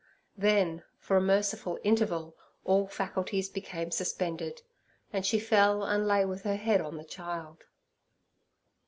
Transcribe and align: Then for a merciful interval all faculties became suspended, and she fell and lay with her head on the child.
Then 0.35 0.83
for 0.97 1.15
a 1.17 1.21
merciful 1.21 1.77
interval 1.83 2.35
all 2.65 2.87
faculties 2.87 3.49
became 3.49 3.91
suspended, 3.91 4.63
and 5.13 5.23
she 5.23 5.37
fell 5.39 5.83
and 5.83 6.07
lay 6.07 6.25
with 6.25 6.41
her 6.41 6.55
head 6.55 6.81
on 6.81 6.97
the 6.97 7.05
child. 7.05 7.65